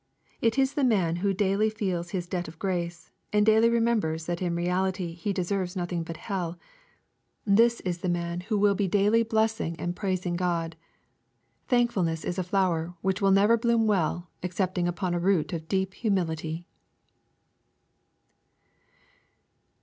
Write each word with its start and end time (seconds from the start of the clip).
It 0.41 0.57
is 0.57 0.73
the 0.73 0.83
man 0.83 1.17
who 1.17 1.31
daily 1.31 1.69
feels 1.69 2.09
his 2.09 2.25
debt 2.25 2.45
to 2.45 2.51
grace, 2.53 3.11
and 3.31 3.45
daily 3.45 3.69
remembers 3.69 4.25
that 4.25 4.41
in 4.41 4.55
reality 4.55 5.13
he 5.13 5.31
deserves 5.31 5.75
nothing 5.75 6.01
but 6.01 6.17
hell,— 6.17 6.57
this 7.59 7.81
is 7.81 7.99
the 7.99 8.09
man 8.09 8.39
who 8.41 8.55
LUKE, 8.57 8.79
CHAP. 8.79 8.79
XVII. 8.79 8.89
235 8.89 9.05
will 9.05 9.09
be 9.13 9.21
daily 9.21 9.23
blessing 9.29 9.75
and 9.79 9.95
praising 9.95 10.33
God. 10.35 10.75
Thankfulness 11.67 12.25
re 12.25 12.33
a 12.35 12.41
flower 12.41 12.95
which 13.01 13.21
will 13.21 13.29
never 13.29 13.57
bloom 13.57 13.85
well 13.85 14.31
excepting 14.41 14.87
upon 14.87 15.13
a 15.13 15.19
root 15.19 15.53
of 15.53 15.67
deep 15.67 15.93
humility. 15.93 16.65